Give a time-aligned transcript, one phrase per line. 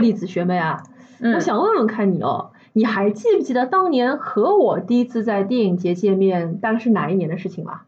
[0.00, 0.82] 哎，车厘子学妹啊，
[1.20, 7.82] 嗯我想问问看你哦，你还记不记得当年和我第一次在电影节见面，大概是哪一年的事情吗？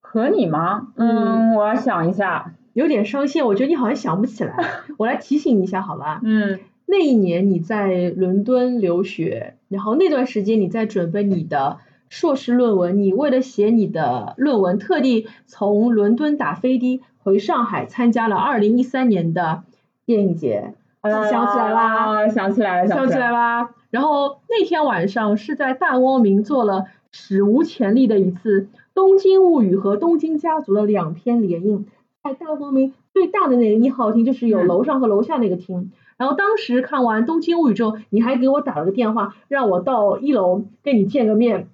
[0.00, 0.88] 和你吗？
[0.96, 2.54] 嗯，我要想一下。
[2.74, 4.54] 有点伤心，我觉得你好像想不起来，
[4.98, 6.20] 我来提醒你一下好吧？
[6.22, 11.78] 嗯那一年你在伦敦留学，然后那段时间你在准备你的
[12.08, 19.64] 硕士论文，你为了写你的论文，特地从伦敦打飞的回上海参加了二零一三年的
[20.06, 20.74] 电影节，
[21.10, 22.04] 想起来啦？
[22.04, 23.30] 啊，想起来了，想起来。
[23.30, 23.70] 啦。
[23.90, 28.62] 然后那天晚上是在大光明做了史无前例的一次
[28.94, 31.86] 《东京物语》和《东京家族》的两篇联映，
[32.22, 35.90] 在大光明最大的那个一号厅，就是有嗯楼上和楼下那个厅。
[36.16, 41.68] 然后当时看完《东京物语》之后，你还给我打了个电话，让我到一楼跟你见个面。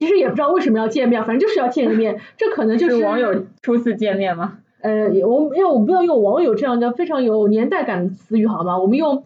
[0.00, 2.20] 其实也不知道为什么要见面，反正就是要见个面。
[2.36, 4.58] 这可能就是网友初次见面吗？
[4.84, 8.78] 呃，我们因为我们不要用网友这样的非常有年代感的词语好吗？
[8.78, 9.24] 我们用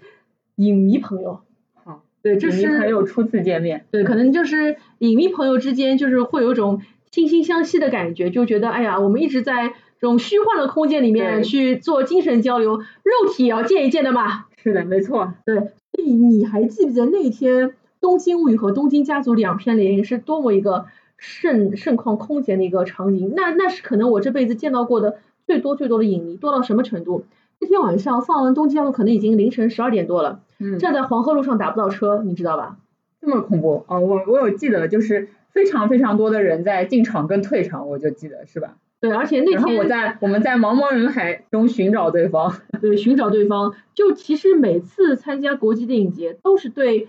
[0.54, 1.40] 影迷朋友。
[1.74, 3.84] 好，对，这你是朋友初次见面。
[3.90, 6.80] 对，可能就是影迷朋友之间就是会有一种
[7.12, 14.44] 惺惺相惜的感觉，就觉得哎呀，我们一直在这种虚幻的空间里面去做精神交流，肉体也要见一见的嘛。
[14.62, 15.34] 是的，没错。
[15.44, 17.70] 对，所以你还记不记得那天
[18.00, 20.86] 《东京物语》和《东京家族》两篇联映是多么一个
[21.16, 23.32] 盛盛况空前的一个场景？
[23.34, 25.18] 那那是可能我这辈子见到过的
[25.48, 27.24] 最多最多的影迷，多到什么程度？
[27.58, 32.76] 那天晚上放完《东京路》，可能已经凌晨十二点多了，嗯，站在黄河路上打不到车，你知道吧？
[33.18, 33.98] 这么恐怖哦！
[33.98, 38.76] 我我有记得，就是非常非常多的人在进场跟退场，我就记得是吧？
[39.00, 42.52] 对，而且那然后我在我们在茫茫人海中寻找对方。
[42.82, 47.08] 对寻找对方，就其实每次参加国际电影节都是对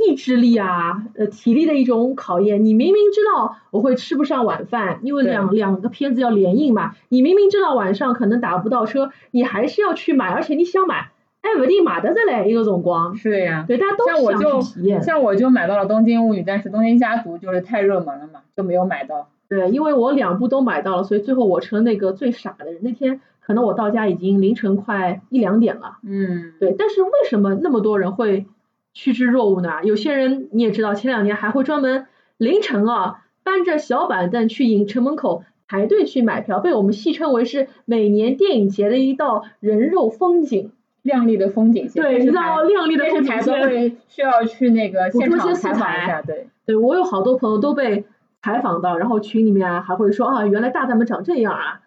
[0.00, 2.64] 意志力啊、呃体力的一种考验。
[2.64, 11.10] 你明明知道我会吃不上晚饭，因为两两个片子要连映嘛，你明明知道晚上可能打不到车，你还是要去买，而且你想买，
[11.42, 13.14] 哎，不定买得着嘞，一个辰光。
[13.16, 13.64] 是的呀。
[13.66, 15.02] 对，大家都想像我就去体验。
[15.02, 19.28] 像我就买到了《东京物语》，但是《东京家族》就是太热门了嘛，就没有买到。
[19.48, 22.80] 对，因为我两部都买到了，所以最后我成了那个最傻的人。
[22.82, 25.98] 那天可能我到家已经凌晨快一两点了。
[26.04, 28.46] 嗯，对，但是为什么那么多人会
[28.92, 29.82] 趋之若鹜呢？
[29.84, 32.06] 有些人你也知道，前两年还会专门
[32.36, 40.72] 凌晨啊，搬着小板凳去影城门口排队去买票，被我们戏称为是每年电影节的一道人肉风景。
[41.02, 42.02] 亮丽的风景线。
[42.02, 43.66] 对，你知道亮丽的风景线。
[43.66, 46.48] 会需要去那个现场采访一下，对。
[46.66, 48.04] 对我有好多朋友都被
[48.42, 51.80] 采访到，然后群里面啊还会说啊，原来大大们长这样啊，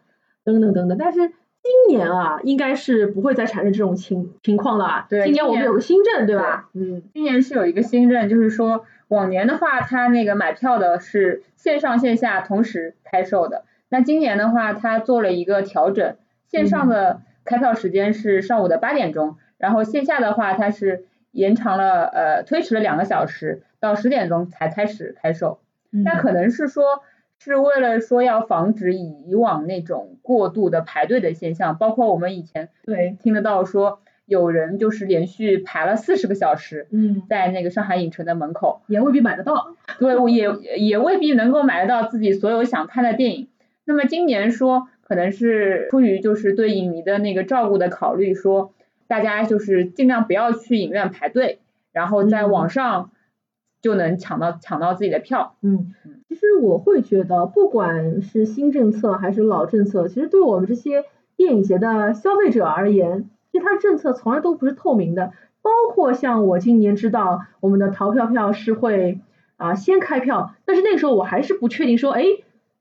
[0.44, 0.98] 等等等等。
[0.98, 1.32] 但是
[1.64, 5.06] 今年啊，应该是不会再产生这种情情况了啊。
[5.10, 6.70] 对今年我们有个新政，对吧？
[6.74, 13.64] 嗯，今年是有一个新政，就是说往年的话，它那个买票的是线上线下同时开售的。
[13.88, 16.18] 那今年的话，它做了一个调整，
[16.50, 25.60] 线上的开票时间是上午的八点钟，然后线下的话，它是延长了呃推迟了两个小时，到十点钟才开始开售。
[25.94, 27.04] 嗯那可能是说，
[27.44, 39.76] 是为了说要防止以以往那种过度的排队的现象，包括我们以前对，听得到说有人就是连续排了四十个小时，嗯，在那个上海影城的门口，也未必买得到。
[40.00, 43.50] 对，我也也未必能够买得到自己所有想看的电影。
[43.84, 48.74] 那么今年说，可能是出于就是对影迷的那个照顾的考虑，说
[49.08, 51.60] 大家就是尽量不要去影院排队，
[51.92, 53.12] 然后在嗯网上
[53.82, 55.58] 就能抢到抢到自己的票。
[55.62, 61.06] 嗯嗯，其实我会觉得，不管是新政策还是老政策，其实对我们这些
[61.38, 65.32] 电影节的消费者而言，其实它政策从来都不是透明的。
[65.62, 69.20] 包括像我今年知道我们的淘票票是会
[69.58, 72.24] 啊先开票，但是那个时候我还是不确定说，哎，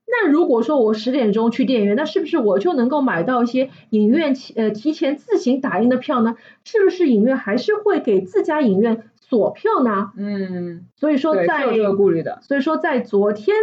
[0.07, 6.37] 那如果说我十点钟去电影院，那是不是我就能够买到一些影院提呃提前自行打印的票呢？
[6.63, 9.03] 是不是影院还是会给自家影院
[9.33, 10.11] 锁票呢？
[10.15, 12.37] 嗯，所以说，在有这个顾虑的。
[12.43, 13.55] 所以说在昨天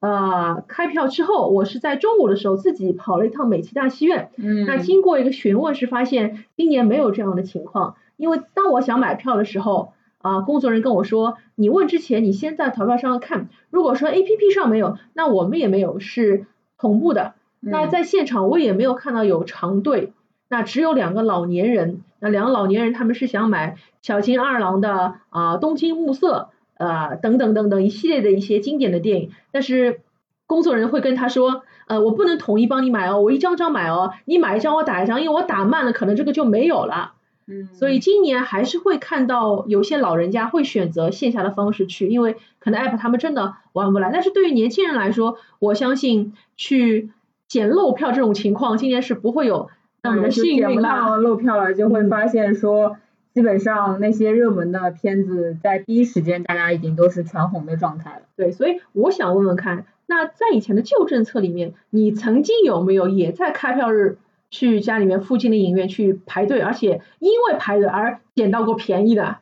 [0.00, 4.28] 呃开票之后，我是在中午的时候自己跑了一趟美琪大戏院。
[4.36, 9.94] 嗯，那经过一个询问是发现今年没有这样的情况，因为当我想买票的时候。
[10.24, 16.46] 啊，工作人员跟我说，你问之前你先在淘票上看，如果说 A P P 上没有，那我们也没有是
[16.78, 17.34] 同步的。
[17.60, 20.14] 那嗯在现场我也没有看到有长队，
[20.48, 26.48] 那只有两个老年人，那两个老年人他们是想买小津二郎的啊、东京暮色
[26.78, 30.00] 呃等等等等一系列的一些经典的电影，但是
[30.46, 37.12] 工作人员会跟他说，呃我不能统一帮你买哦，我一张张买哦，你买一张我打一张，因为我打慢了可能这个就没有了。
[37.46, 44.10] 嗯，所以今年还是会看到有些老人家会选择线下的方式去，因为可能 app 他们真的玩不来。
[44.10, 47.10] 但是对于年轻人来说，我相信去
[47.46, 49.68] 捡漏票这种情况今年是不会有
[50.04, 51.16] 那么就幸运点不到了。
[51.18, 52.96] 漏票了，就会嗯发现说，
[53.32, 58.22] 基本上那些热门的片子在第一时间大家已经都是全红的状态了。
[58.36, 64.18] 对，所以我想问问看，那在以前的旧政策里面，你曾经有没有也在开票日
[64.50, 69.38] 去家里面附近的影院去排队，而且因为排队而捡到过便宜的？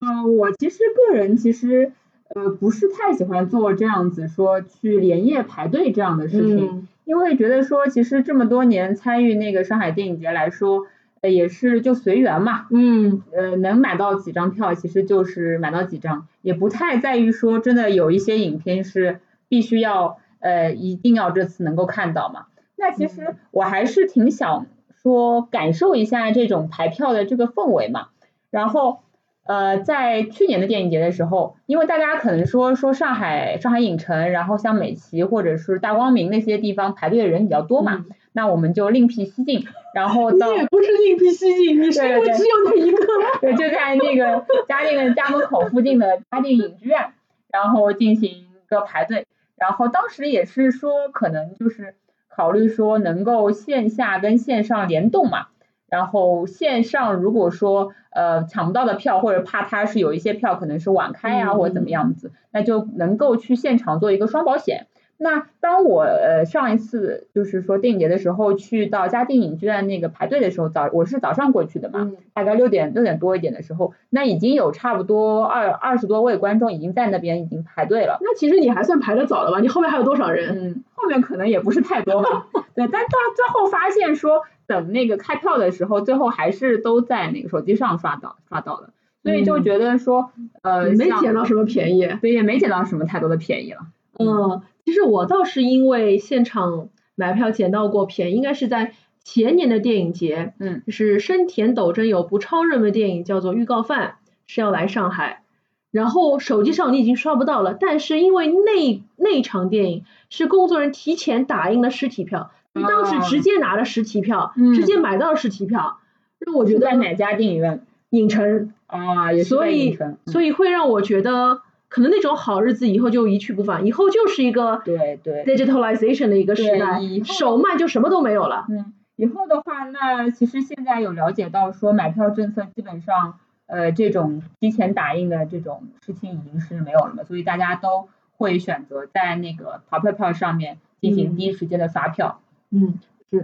[0.00, 1.92] 嗯，我其实个人其实
[2.34, 10.86] 呃不是太喜欢做这样子说去连夜排队这样的事情，嗯因为觉得说其实这么多年参与那个上海电影节来说，
[11.20, 22.46] 呃也是就随缘嘛，嗯呃能买到几张票其实就是买到几张，也不太在于说真的有一些影片是必须要呃一定要这次能够看到嘛。
[22.76, 24.66] 那其实我还是挺想
[25.02, 28.08] 说感受一下这种排票的这个氛围嘛。
[28.50, 29.00] 然后
[29.46, 43.06] 呃，在去年的电影节的时候，因为大家可能说说上海上海影城，然后像美琪或者是大光明那些地方排队的人比较多嘛，那我们就另辟蹊径， 然后到你也不是另辟蹊径，你是因为对对只有那一个。
[43.40, 47.12] 对，就在那个嘉定的家门口附近的嘉定影剧院，
[47.50, 49.26] 然后进行一个排队。
[49.56, 51.94] 然后当时也是说，可能就是
[52.28, 55.48] 考虑说能够线下跟线上联动嘛。
[55.94, 64.86] 然后线上如果说呃抢不到的票，或者怕它是有一些票可能是晚开呀、嗯或者怎么样子，那就能够去现场做一个双保险。
[65.16, 78.18] 那当我呃上一次就是说电影节的时候去到嘉定影剧院那个排队的时候，早我是早上过去的嘛，嗯大概六点六点多一点的时候，那已经有差不多二二十多位观众已经在那边已经排队了。
[78.22, 79.60] 那其实你还算排的早了吧？
[79.60, 80.58] 你后面还有多少人？
[80.58, 88.90] 嗯，后面可能也不是太多吧， 对，但到最后发现说，等那个开票的时候，最后还是都在那个手机上刷到刷到的，
[89.22, 90.30] 所以就嗯觉得说，
[90.62, 92.08] 呃，没捡到什么便宜。
[92.20, 93.80] 对，也没捡到什么太多的便宜了。
[94.18, 104.08] 嗯，其实我倒是因为现场买票捡到过便宜，应该是在前年的电影节，嗯，就是深田斗真有部超热门电影叫做《预告犯》，
[104.46, 105.42] 是要来上海，
[105.90, 115.98] 然后手机上你已经刷不到了，但是因为那那场电影是工作人员提前打印了实体票，你当时哦直接拿了实体票，嗯直接买到实体票，
[116.40, 117.84] 那我觉得在哪家电影院？
[118.10, 128.66] 影城啊，也是以所以会让我觉得，可能那种好日子以后就一去不返，以后就是一个对对 digitalization 的一个时对代手慢就什么都没有了。
[128.68, 142.38] 嗯，以后的话，那其实现在有了解到说买票政策基本上，呃，这种提前打印的这种事情已经是没有了嘛，所以大家都会选择在那个淘票票上面进行嗯第一时间的刷票。
[142.38, 142.43] 嗯，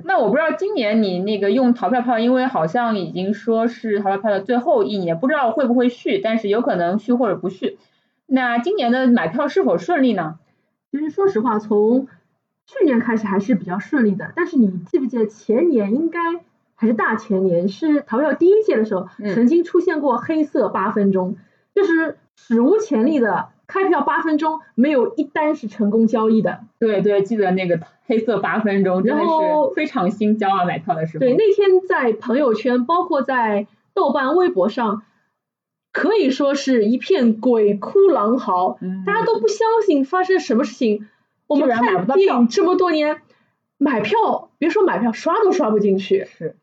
[0.04, 7.78] 那我不知道今年你那个用淘票票，因为好像已经说是淘票票的最后一年，不知道会不会续，但是有可能续或者不续。
[8.26, 10.38] 那今年的买票是否顺利呢？
[10.92, 12.06] 其实说实话，从
[12.66, 14.32] 去年开始还是比较顺利的。
[14.36, 16.20] 但是你记不记得前年应该
[16.76, 21.36] 还是大前年是淘票第一届的时候，嗯曾经出现过黑色八分钟，
[21.74, 26.62] 就是史无前例的开票八分钟没有一单是成功交易的。
[26.80, 31.20] 对对，记得那个黑色八分钟真的然后是非常心焦啊，买票的时候。
[31.20, 35.02] 对，那天在朋友圈，包括在豆瓣、微博上，
[35.92, 41.08] 可以说是一片鬼哭狼嚎，嗯大家都不相信发生什么事情。
[41.46, 43.22] 我们看电影这么多年，
[43.78, 46.56] 买票别说买票，刷都刷不进去，是。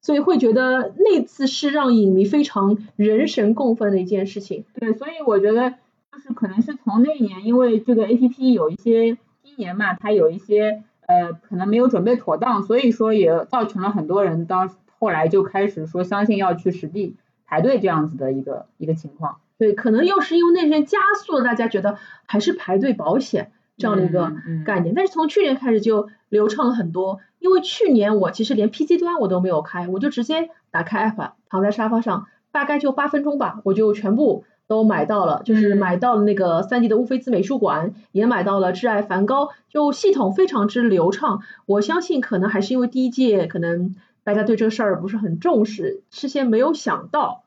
[0.00, 4.64] 所以会觉得那次是让影迷非常人神共愤的一件事情。
[4.78, 5.74] 对，所以我觉得
[6.14, 14.68] 就是可能是从那一年，因为这个 A P P 有一些第一年嘛，它有一些呃可能没有准备妥当，所以说也造成了很多人到
[15.00, 19.38] 后来就开始说相信要去实地排队这样子的一个一个情况。
[19.58, 24.94] 对，可能又是因为那天加速了大家觉得还是排队保险这样的一个嗯嗯概念。
[24.94, 41.42] 但是从去年开始就流畅了很多，因为去年我其实连 PC 端我都没有开，我就直接打开 app，躺在沙发上，大概就八分钟吧，我就全部都买到了，就是嗯买到了那个三 D 的乌菲兹美术馆，也买到了挚爱梵高，就系统非常之流畅。
[41.66, 47.42] 我相信可能还是因为第一届可能大家对这个事儿不是很重视，事先没有想到。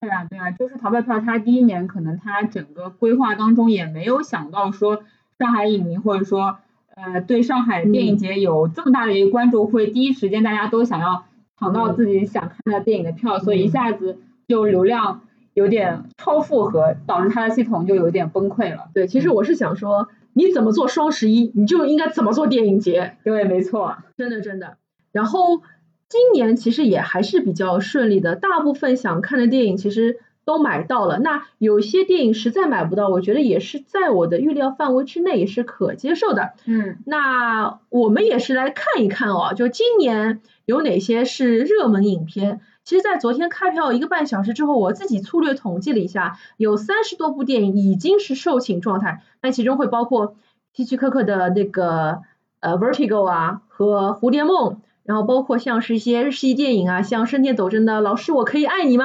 [0.00, 5.04] 对啊，对啊，就是淘票票，它第一年可能它整个规划当中也没有想到说
[5.38, 6.58] 上海影迷或者说
[6.96, 11.24] 呃对上海电影节有这么大的一个关注，会第一时间大家都想要
[11.58, 14.18] 抢到自己想看的电影的票，所以一下子
[14.48, 15.22] 就流量
[15.54, 18.88] 有点超负荷，导致它的系统就有点崩溃了。
[18.94, 23.16] 对，其实我是想说，你怎么做双十一，你就应该怎么做电影节。
[23.22, 23.96] 对，没错。
[24.16, 24.78] 真的真的。
[25.12, 25.62] 然后
[26.08, 31.18] 今年其实也还是比较顺利的，大部分想看的电影其实都买到了。
[31.18, 36.52] 那有些电影实在买不到，我觉得也是在我的预料范围之内，也是可接受的。
[36.64, 42.60] 嗯，那我们也是来看一看哦，就今年有哪些是热门影片。
[42.84, 50.34] 其实，在昨天开票一个半小时之后，我自己粗略统计了一下，有三十多部电影已经是售罄状态，那其中会包括
[50.72, 52.22] 希区柯克的那个
[52.60, 59.04] 呃 Vertigo 啊和蝴蝶梦，然后包括像是一些日系电影啊，像深田斗真的老师我可以爱你吗？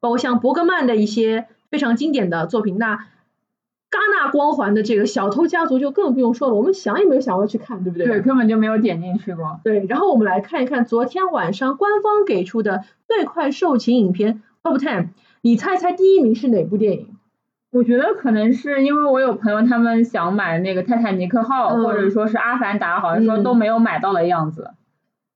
[0.00, 3.06] 包括像伯格曼的一些非常经典的作品，那。
[3.88, 8.06] 戛纳光环的这个小偷家族就更不用说了，我们想也没有想过去看，对不对？
[8.06, 9.60] 对，根本就没有点进去过。
[9.62, 17.16] 对，然后我们来看一看昨天晚上官方给出的最快售罄影片 Top Ten，你猜猜第一名是哪部电影？
[17.70, 24.72] 我觉得可能是因为我有朋友他们想买那个泰坦尼克号，或者说是阿凡达，好像说都没有买到的样子。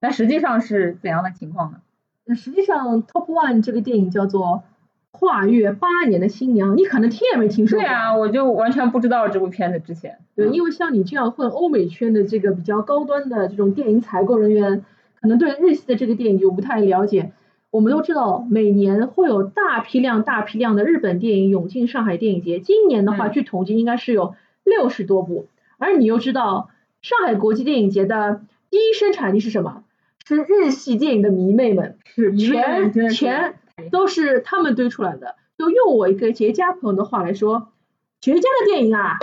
[0.00, 1.78] 那实际上是怎样的情况呢？
[2.24, 4.64] 那实际上 Top One 这个电影叫做。
[5.12, 7.86] 跨越八年的新娘，你可能听也没听说过。
[7.86, 10.18] 对啊，我就完全不知道这部片子之前。
[10.34, 14.84] 对，因为像你这样混欧美圈的这个比较高端的这种电影采购人员，
[15.20, 17.32] 可能对日系的这个电影就不太了解。
[17.70, 22.58] 我们都知道，每年会有大批量、大批量的日本电影涌进上海电影节。
[22.58, 25.46] 今年的话，据统计应该是有六十多部。
[25.78, 26.70] 而你又知道，
[27.02, 29.82] 上海国际电影节的第一生产力是什么？
[30.26, 33.54] 是日系电影的迷妹们，是钱钱。
[33.88, 35.36] 都是他们堆出来的。
[35.56, 37.72] 就用我一个结家朋友的话来说，
[38.20, 39.18] 绝佳的电影啊，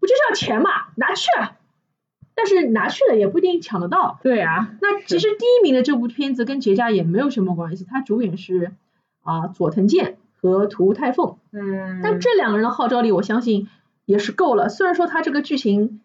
[0.00, 1.28] 不就是要钱嘛，拿去。
[2.34, 4.18] 但是拿去了也不一定抢得到。
[4.22, 4.74] 对啊。
[4.80, 8.72] 那其实第一名的这部片子跟绝佳也没有什么关系，它主演是
[9.22, 11.36] 啊佐藤健和涂太凤。
[11.52, 12.00] 嗯。
[12.02, 13.68] 但这两个人的号召力，我相信
[14.06, 14.70] 也是够了。
[14.70, 16.00] 虽然说他这个剧情，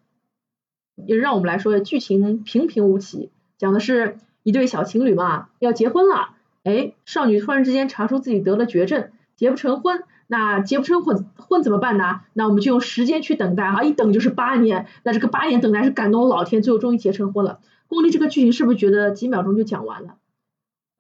[0.96, 6.32] 也让我们来说剧情平平无奇，讲的是一对小情侣嘛要结婚了。
[6.68, 12.22] 哎，少女突然之间查出自己得了绝症，结不成婚，那结不成婚婚怎么办呢？
[12.34, 17.60] 那我们就用时间去等待啊，一等就是八年，那这个八年等待是感动了老天，最后终于结成婚了。
[17.88, 20.16] 宫离这个剧情是不是觉得几秒钟就讲完了？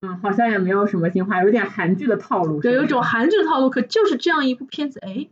[0.01, 2.61] 嗯，好像也没有什么新话，有点韩剧的套路。
[2.61, 5.27] 对，有一种韩剧的套路，可就是这样一部片子，哎，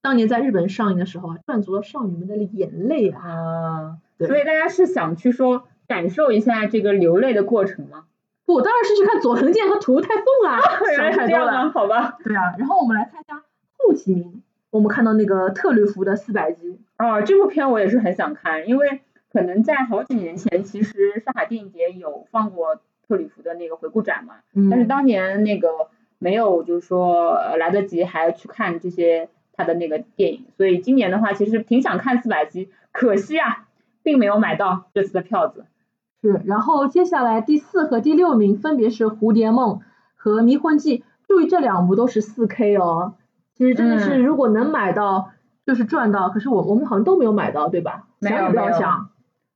[0.00, 3.20] 当年在日本上映的时候啊，赚足了少女们的眼泪啊。
[3.20, 8.04] 啊，所以大家是想去说感受一下这个流泪的过程吗？
[8.52, 10.60] 我当然是去看佐藤健和涂太凤啊，
[10.96, 12.16] 想太多了，好吧？
[12.24, 13.42] 对啊，然后我们来看一下
[13.78, 19.00] 后几名，我们看到那个特吕弗的四百集啊，这部片我也是很想看，因为
[19.32, 22.76] 可能在好几年前，其实上海电影节有放过
[23.06, 24.36] 特吕弗的那个回顾展嘛，
[24.70, 25.68] 但是当年那个
[26.18, 33.66] 没有，就是说来得及还去看这些他的那个电影，所以今年的话，其实挺想看四百集，可惜啊，
[34.02, 35.64] 并没有买到这次的票子。
[36.22, 39.76] 是，然后接下来第四和第六名分别是《蝴蝶梦》
[40.16, 43.14] 和《迷魂记》，注意这两部都是四 K 哦。
[43.54, 45.30] 其实真的是，如果能买到
[45.66, 48.06] 就是赚到，可是我我们好像都没有买到，对吧？
[48.18, 49.10] 没有不要想。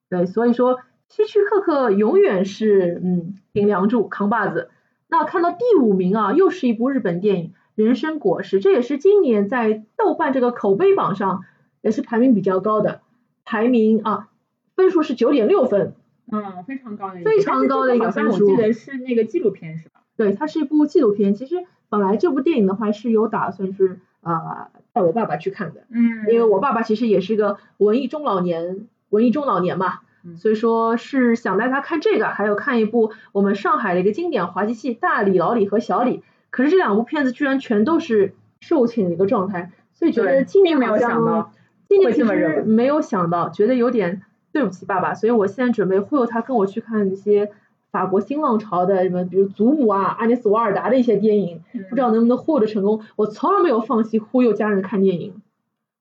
[0.09, 4.71] 对，所以说希区柯克永远是嗯顶梁柱扛把子。
[5.09, 11.45] 那看到第五名啊，又是一部日本电影《人参果实》，这也是今年在豆瓣这个口碑榜上
[11.83, 13.01] 也是排名比较高的，
[13.45, 14.29] 排名啊
[14.77, 15.95] 分数是九点六分。
[16.33, 18.45] 嗯，非常高的一个，非常高的一个分数。
[18.45, 20.01] 我记得是那个纪录片是吧？
[20.17, 21.35] 对，它是一部纪录片。
[21.35, 21.57] 其实
[21.89, 25.83] 本来这部电影的话是有打算是呃带我爸爸去看的。
[25.91, 26.25] 嗯。
[26.29, 30.01] 因为我爸爸其实也是个文艺中老年，文艺中老年嘛，
[30.37, 36.19] 所以说是想带他看这个，还有看一部我们上海的一个经典滑稽戏《大李、老李和小李》。
[36.51, 41.53] 可是这两部片子居然全都是售罄的一个状态，所以觉得今年没有想到，
[41.89, 44.23] 今年其实没有想到，觉得有点。
[44.55, 47.51] 对不起，爸爸，所以我现在准备忽悠他跟我去看一些
[47.91, 53.01] 法国新浪潮的什么，比如《祖母》啊、阿涅斯·瓦尔达的一些电影，不知道能不能获得成功。
[53.17, 55.43] 我从来没有放弃忽悠家人看电影。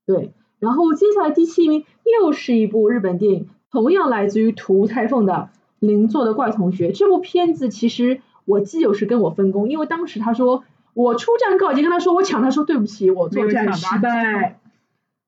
[0.06, 1.84] 对，然后接下来第七名
[2.22, 5.34] 又是一部日本电影，同样来自于涂太凤的
[5.80, 6.90] 《邻座的怪同学》。
[6.96, 14.60] 这部片子其实我基友是跟我分工，因为当时他说我出战告捷，跟他说我抢，他说对不起，我作战失败。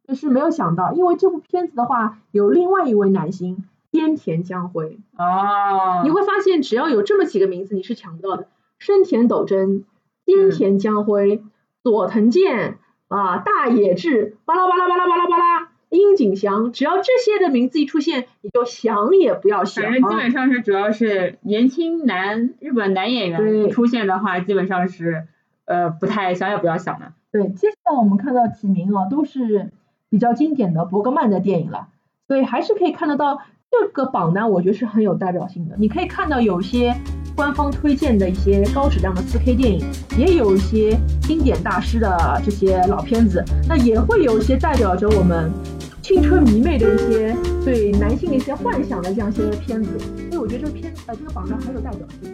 [0.07, 8.47] 就是没有想到，因为这部片子的话，有另外一位男星菅田将晖哦，你会发现只要有这么几个名字，你是抢不到的。
[8.77, 9.85] 深田斗真、
[10.25, 11.41] 菅田将晖、
[11.81, 19.85] 佐藤健啊、大野智、巴拉巴拉巴拉巴拉巴拉、樱井翔，只要这些的名字一出现，你就想也不要想。
[19.85, 25.25] 反正基本上是主要是年轻男日本男演员出现的话，基本上是
[25.63, 27.13] 呃不太想也不要想的。
[27.31, 29.71] 对，接下来我们看到几名啊，都是。
[30.15, 31.89] 比较经典的伯格曼的电影了，
[32.25, 35.75] 所以还是可以看得到这个榜单，我觉得是很有代表性的。
[35.77, 36.95] 你可以看到有些
[37.35, 39.85] 官方推荐的一些高质量的 4K 电影，
[40.17, 45.51] 也有一些经典大师的这些老片子，那也会有一些代表着我们
[46.01, 52.33] 青春迷妹的一些对男性的一些幻想的这样一些片子，所以我觉得这个片呃这个榜单很有代表性。